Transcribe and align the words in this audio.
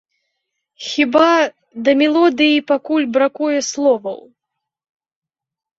Хіба, 0.85 1.27
да 1.89 1.95
мелодыі 2.01 2.65
пакуль 2.73 3.07
бракуе 3.19 3.59
словаў. 3.73 4.19